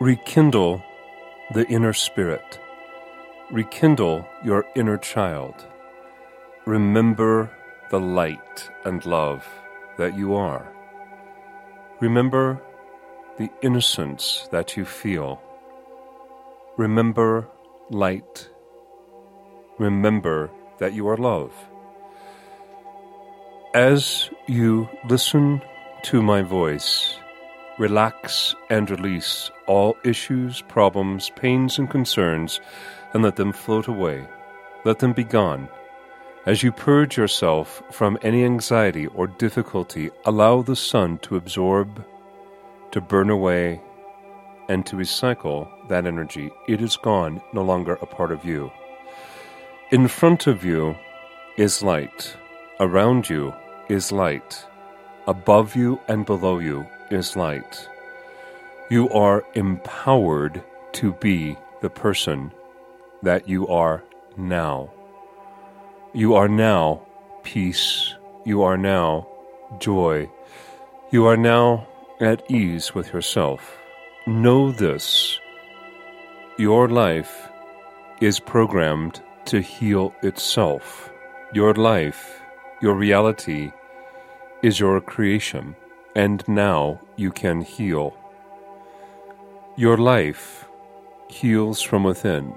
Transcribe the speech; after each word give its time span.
Rekindle 0.00 0.80
the 1.52 1.66
inner 1.66 1.92
spirit. 1.92 2.60
Rekindle 3.50 4.24
your 4.44 4.64
inner 4.76 4.96
child. 4.96 5.66
Remember 6.66 7.50
the 7.90 7.98
light 7.98 8.70
and 8.84 9.04
love 9.04 9.44
that 9.96 10.16
you 10.16 10.36
are. 10.36 10.72
Remember 11.98 12.62
the 13.38 13.50
innocence 13.60 14.48
that 14.52 14.76
you 14.76 14.84
feel. 14.84 15.42
Remember 16.76 17.48
light. 17.90 18.48
Remember 19.78 20.48
that 20.78 20.92
you 20.92 21.08
are 21.08 21.16
love. 21.16 21.52
As 23.74 24.30
you 24.46 24.88
listen 25.08 25.60
to 26.04 26.22
my 26.22 26.42
voice, 26.42 27.18
relax 27.78 28.54
and 28.70 28.90
release 28.90 29.50
all 29.66 29.96
issues, 30.04 30.62
problems, 30.62 31.30
pains, 31.36 31.78
and 31.78 31.88
concerns, 31.88 32.60
and 33.14 33.22
let 33.22 33.36
them 33.36 33.52
float 33.52 33.86
away. 33.86 34.26
Let 34.84 34.98
them 34.98 35.12
be 35.12 35.24
gone. 35.24 35.68
As 36.46 36.62
you 36.62 36.72
purge 36.72 37.16
yourself 37.16 37.82
from 37.90 38.18
any 38.22 38.44
anxiety 38.44 39.06
or 39.08 39.26
difficulty, 39.26 40.10
allow 40.24 40.62
the 40.62 40.76
sun 40.76 41.18
to 41.18 41.36
absorb, 41.36 42.04
to 42.92 43.00
burn 43.00 43.30
away, 43.30 43.80
and 44.68 44.84
to 44.86 44.96
recycle 44.96 45.68
that 45.88 46.06
energy. 46.06 46.50
It 46.66 46.80
is 46.80 46.96
gone, 46.96 47.40
no 47.52 47.62
longer 47.62 47.94
a 48.00 48.06
part 48.06 48.32
of 48.32 48.44
you. 48.44 48.70
In 49.90 50.08
front 50.08 50.46
of 50.46 50.64
you 50.64 50.96
is 51.56 51.82
light. 51.82 52.36
Around 52.80 53.28
you 53.28 53.54
is 53.88 54.12
light. 54.12 54.66
Above 55.26 55.74
you 55.74 56.00
and 56.08 56.24
below 56.24 56.58
you 56.58 56.86
is 57.10 57.36
light. 57.36 57.88
You 58.90 59.08
are 59.10 59.44
empowered 59.54 60.62
to 60.92 61.12
be 61.14 61.56
the 61.80 61.90
person 61.90 62.52
that 63.22 63.48
you 63.48 63.68
are 63.68 64.02
now. 64.36 64.90
You 66.12 66.34
are 66.34 66.48
now 66.48 67.02
peace. 67.42 68.14
You 68.44 68.62
are 68.62 68.76
now 68.76 69.28
joy. 69.78 70.30
You 71.10 71.26
are 71.26 71.36
now 71.36 71.86
at 72.20 72.50
ease 72.50 72.94
with 72.94 73.12
yourself. 73.12 73.76
Know 74.26 74.72
this 74.72 75.38
your 76.58 76.88
life 76.88 77.48
is 78.20 78.40
programmed 78.40 79.22
to 79.44 79.60
heal 79.60 80.12
itself. 80.22 81.08
Your 81.52 81.72
life, 81.74 82.40
your 82.82 82.94
reality, 82.94 83.70
is 84.62 84.80
your 84.80 85.00
creation 85.00 85.76
and 86.18 86.42
now 86.48 87.00
you 87.14 87.30
can 87.30 87.60
heal. 87.60 88.12
Your 89.76 89.96
life 89.96 90.66
heals 91.28 91.80
from 91.80 92.02
within. 92.02 92.52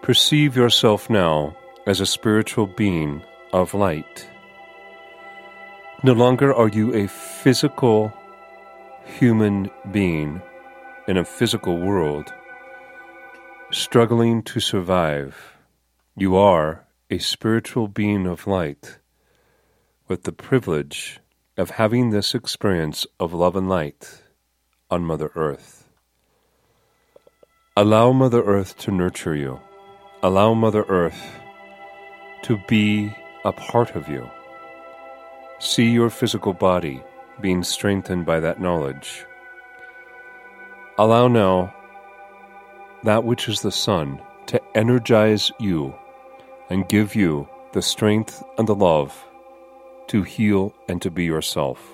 Perceive 0.00 0.56
yourself 0.56 1.10
now 1.10 1.54
as 1.86 2.00
a 2.00 2.06
spiritual 2.06 2.66
being 2.66 3.22
of 3.52 3.74
light. 3.74 4.26
No 6.02 6.14
longer 6.14 6.54
are 6.54 6.68
you 6.68 6.94
a 6.94 7.08
physical 7.08 8.10
human 9.04 9.70
being 9.92 10.40
in 11.08 11.18
a 11.18 11.26
physical 11.26 11.76
world 11.78 12.32
struggling 13.70 14.42
to 14.44 14.60
survive. 14.60 15.36
You 16.16 16.36
are 16.36 16.86
a 17.10 17.18
spiritual 17.18 17.86
being 17.86 18.26
of 18.26 18.46
light 18.46 18.98
with 20.08 20.22
the 20.22 20.32
privilege 20.32 21.20
of 21.58 21.70
having 21.70 22.10
this 22.10 22.36
experience 22.36 23.04
of 23.18 23.34
love 23.34 23.56
and 23.56 23.68
light 23.68 24.22
on 24.90 25.02
Mother 25.02 25.32
Earth. 25.34 25.88
Allow 27.76 28.12
Mother 28.12 28.42
Earth 28.44 28.78
to 28.78 28.92
nurture 28.92 29.34
you. 29.34 29.60
Allow 30.22 30.54
Mother 30.54 30.84
Earth 30.88 31.20
to 32.42 32.58
be 32.68 33.12
a 33.44 33.52
part 33.52 33.96
of 33.96 34.08
you. 34.08 34.30
See 35.58 35.90
your 35.90 36.10
physical 36.10 36.52
body 36.52 37.02
being 37.40 37.64
strengthened 37.64 38.24
by 38.24 38.38
that 38.38 38.60
knowledge. 38.60 39.26
Allow 40.96 41.26
now 41.26 41.74
that 43.02 43.24
which 43.24 43.48
is 43.48 43.62
the 43.62 43.72
sun 43.72 44.20
to 44.46 44.60
energize 44.76 45.50
you 45.58 45.92
and 46.70 46.88
give 46.88 47.16
you 47.16 47.48
the 47.72 47.82
strength 47.82 48.44
and 48.58 48.68
the 48.68 48.76
love 48.76 49.27
to 50.08 50.22
heal 50.22 50.74
and 50.88 51.00
to 51.02 51.10
be 51.10 51.24
yourself. 51.24 51.92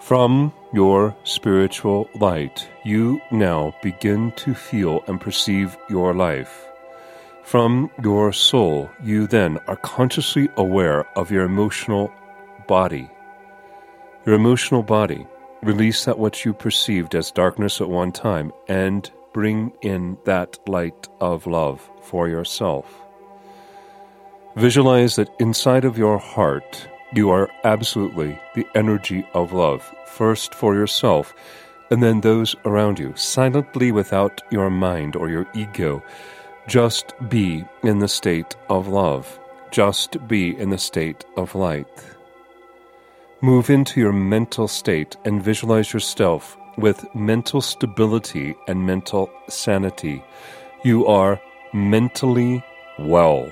From 0.00 0.52
your 0.72 1.14
spiritual 1.24 2.08
light, 2.14 2.68
you 2.84 3.20
now 3.30 3.74
begin 3.82 4.32
to 4.32 4.54
feel 4.54 5.04
and 5.06 5.20
perceive 5.20 5.76
your 5.88 6.12
life. 6.12 6.66
From 7.44 7.90
your 8.02 8.32
soul, 8.32 8.90
you 9.02 9.26
then 9.26 9.58
are 9.68 9.76
consciously 9.76 10.48
aware 10.56 11.06
of 11.16 11.30
your 11.30 11.44
emotional 11.44 12.12
body. 12.66 13.08
Your 14.26 14.34
emotional 14.34 14.82
body, 14.82 15.26
release 15.62 16.04
that 16.04 16.18
which 16.18 16.44
you 16.44 16.52
perceived 16.52 17.14
as 17.14 17.30
darkness 17.30 17.80
at 17.80 17.88
one 17.88 18.12
time 18.12 18.52
and 18.68 19.10
bring 19.32 19.72
in 19.82 20.18
that 20.24 20.58
light 20.68 21.08
of 21.20 21.46
love 21.46 21.88
for 22.02 22.28
yourself. 22.28 23.01
Visualize 24.56 25.16
that 25.16 25.30
inside 25.38 25.84
of 25.84 25.96
your 25.96 26.18
heart, 26.18 26.86
you 27.14 27.30
are 27.30 27.48
absolutely 27.64 28.38
the 28.54 28.66
energy 28.74 29.26
of 29.32 29.52
love, 29.52 29.82
first 30.06 30.54
for 30.54 30.74
yourself, 30.74 31.34
and 31.90 32.02
then 32.02 32.20
those 32.20 32.54
around 32.66 32.98
you, 32.98 33.14
silently 33.16 33.92
without 33.92 34.42
your 34.50 34.68
mind 34.68 35.16
or 35.16 35.30
your 35.30 35.46
ego. 35.54 36.02
Just 36.66 37.14
be 37.28 37.64
in 37.82 37.98
the 37.98 38.08
state 38.08 38.54
of 38.68 38.88
love. 38.88 39.40
Just 39.70 40.16
be 40.28 40.56
in 40.58 40.68
the 40.68 40.78
state 40.78 41.24
of 41.36 41.54
light. 41.54 41.86
Move 43.40 43.70
into 43.70 44.00
your 44.00 44.12
mental 44.12 44.68
state 44.68 45.16
and 45.24 45.42
visualize 45.42 45.92
yourself 45.92 46.58
with 46.76 47.04
mental 47.14 47.60
stability 47.60 48.54
and 48.68 48.86
mental 48.86 49.30
sanity. 49.48 50.22
You 50.84 51.06
are 51.06 51.40
mentally 51.72 52.62
well. 52.98 53.50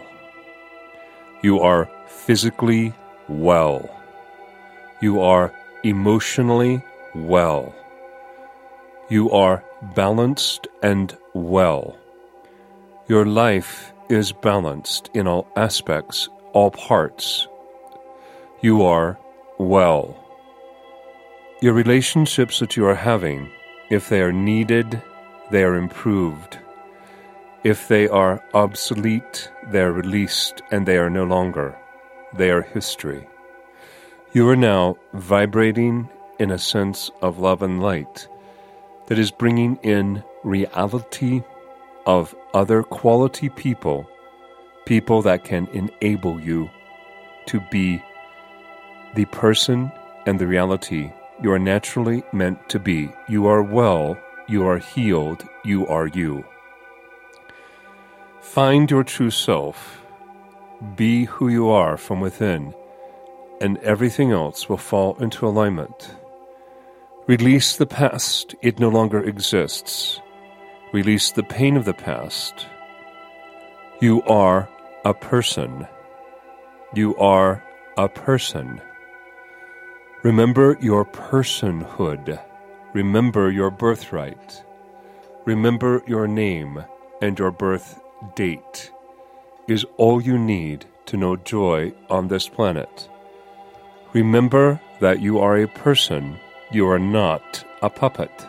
You 1.42 1.60
are 1.60 1.88
physically 2.06 2.92
well. 3.28 3.88
You 5.00 5.20
are 5.20 5.52
emotionally 5.82 6.82
well. 7.14 7.74
You 9.08 9.30
are 9.30 9.64
balanced 9.94 10.68
and 10.82 11.16
well. 11.34 11.96
Your 13.08 13.24
life 13.24 13.92
is 14.08 14.32
balanced 14.32 15.08
in 15.14 15.26
all 15.26 15.48
aspects, 15.56 16.28
all 16.52 16.70
parts. 16.70 17.48
You 18.60 18.82
are 18.82 19.18
well. 19.58 20.16
Your 21.62 21.72
relationships 21.72 22.58
that 22.58 22.76
you 22.76 22.84
are 22.86 22.94
having, 22.94 23.50
if 23.88 24.08
they 24.08 24.20
are 24.20 24.32
needed, 24.32 25.02
they 25.50 25.64
are 25.64 25.76
improved. 25.76 26.58
If 27.62 27.88
they 27.88 28.08
are 28.08 28.42
obsolete, 28.54 29.50
they 29.68 29.80
are 29.80 29.92
released 29.92 30.62
and 30.70 30.86
they 30.86 30.96
are 30.96 31.10
no 31.10 31.24
longer. 31.24 31.76
They 32.32 32.50
are 32.50 32.62
history. 32.62 33.28
You 34.32 34.48
are 34.48 34.56
now 34.56 34.96
vibrating 35.12 36.08
in 36.38 36.50
a 36.50 36.58
sense 36.58 37.10
of 37.20 37.38
love 37.38 37.60
and 37.60 37.82
light 37.82 38.28
that 39.06 39.18
is 39.18 39.30
bringing 39.30 39.76
in 39.82 40.24
reality 40.42 41.42
of 42.06 42.34
other 42.54 42.82
quality 42.82 43.50
people, 43.50 44.08
people 44.86 45.20
that 45.22 45.44
can 45.44 45.66
enable 45.74 46.40
you 46.40 46.70
to 47.46 47.60
be 47.70 48.02
the 49.14 49.26
person 49.26 49.92
and 50.26 50.38
the 50.38 50.46
reality 50.46 51.12
you 51.42 51.52
are 51.52 51.58
naturally 51.58 52.22
meant 52.32 52.68
to 52.68 52.78
be. 52.78 53.12
You 53.28 53.46
are 53.46 53.62
well, 53.62 54.16
you 54.48 54.66
are 54.66 54.78
healed, 54.78 55.44
you 55.64 55.86
are 55.88 56.06
you. 56.06 56.44
Find 58.40 58.90
your 58.90 59.04
true 59.04 59.30
self. 59.30 60.02
Be 60.96 61.26
who 61.26 61.48
you 61.48 61.68
are 61.68 61.96
from 61.96 62.20
within, 62.20 62.74
and 63.60 63.76
everything 63.78 64.32
else 64.32 64.68
will 64.68 64.78
fall 64.78 65.14
into 65.16 65.46
alignment. 65.46 66.10
Release 67.26 67.76
the 67.76 67.86
past, 67.86 68.54
it 68.62 68.80
no 68.80 68.88
longer 68.88 69.22
exists. 69.22 70.20
Release 70.92 71.30
the 71.30 71.42
pain 71.42 71.76
of 71.76 71.84
the 71.84 71.94
past. 71.94 72.66
You 74.00 74.22
are 74.22 74.68
a 75.04 75.12
person. 75.12 75.86
You 76.94 77.14
are 77.18 77.62
a 77.96 78.08
person. 78.08 78.80
Remember 80.22 80.76
your 80.80 81.04
personhood. 81.04 82.40
Remember 82.94 83.50
your 83.50 83.70
birthright. 83.70 84.64
Remember 85.44 86.02
your 86.06 86.26
name 86.26 86.82
and 87.20 87.38
your 87.38 87.50
birth 87.50 88.00
date 88.34 88.90
is 89.68 89.84
all 89.96 90.20
you 90.20 90.38
need 90.38 90.84
to 91.06 91.16
know 91.16 91.36
joy 91.36 91.92
on 92.08 92.28
this 92.28 92.48
planet. 92.48 93.08
Remember 94.12 94.80
that 95.00 95.20
you 95.20 95.38
are 95.38 95.56
a 95.56 95.68
person, 95.68 96.38
you 96.70 96.88
are 96.88 96.98
not 96.98 97.64
a 97.82 97.88
puppet. 97.88 98.46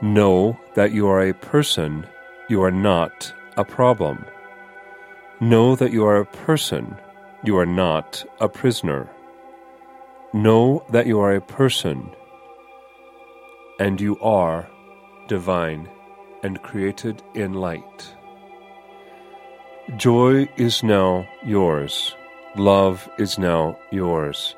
Know 0.00 0.58
that 0.74 0.92
you 0.92 1.06
are 1.08 1.28
a 1.28 1.34
person, 1.34 2.06
you 2.48 2.62
are 2.62 2.70
not 2.70 3.32
a 3.56 3.64
problem. 3.64 4.24
Know 5.40 5.76
that 5.76 5.92
you 5.92 6.04
are 6.04 6.18
a 6.18 6.26
person, 6.26 6.96
you 7.44 7.56
are 7.58 7.66
not 7.66 8.24
a 8.40 8.48
prisoner. 8.48 9.08
Know 10.32 10.84
that 10.90 11.06
you 11.06 11.20
are 11.20 11.34
a 11.34 11.40
person, 11.40 12.10
and 13.78 14.00
you 14.00 14.18
are 14.20 14.68
divine 15.28 15.88
and 16.42 16.62
created 16.62 17.22
in 17.34 17.52
light. 17.54 18.14
Joy 19.96 20.48
is 20.56 20.82
now 20.82 21.28
yours. 21.44 22.16
Love 22.56 23.10
is 23.18 23.38
now 23.38 23.78
yours. 23.90 24.56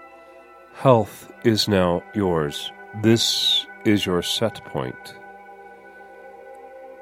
Health 0.74 1.32
is 1.42 1.66
now 1.66 2.04
yours. 2.14 2.70
This 3.02 3.66
is 3.84 4.06
your 4.06 4.22
set 4.22 4.64
point. 4.66 5.16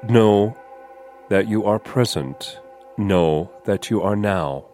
Know 0.09 0.57
that 1.29 1.47
you 1.47 1.65
are 1.65 1.77
present. 1.77 2.59
Know 2.97 3.51
that 3.65 3.91
you 3.91 4.01
are 4.01 4.15
now. 4.15 4.65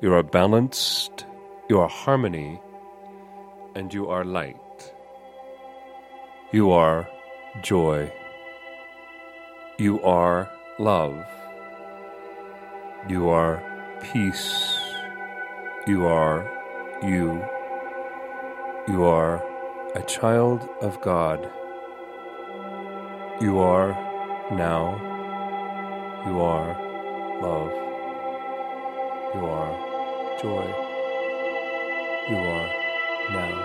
You 0.00 0.14
are 0.14 0.22
balanced, 0.22 1.26
you 1.68 1.78
are 1.80 1.88
harmony, 1.88 2.62
and 3.74 3.92
you 3.92 4.08
are 4.08 4.24
light. 4.24 4.94
You 6.50 6.70
are 6.70 7.06
joy. 7.62 8.10
You 9.78 10.00
are 10.02 10.50
love. 10.78 11.26
You 13.06 13.28
are 13.28 13.62
peace. 14.00 14.78
You 15.86 16.06
are 16.06 16.50
you. 17.02 17.44
You 18.88 19.04
are 19.04 19.44
a 19.94 20.02
child 20.02 20.66
of 20.80 21.02
God. 21.02 21.50
You 23.42 23.58
are 23.58 23.92
now. 24.52 24.96
You 26.26 26.40
are 26.40 26.68
love. 27.42 27.72
You 29.34 29.44
are 29.44 30.38
joy. 30.40 30.66
You 32.30 32.36
are 32.38 32.68
now. 33.32 33.63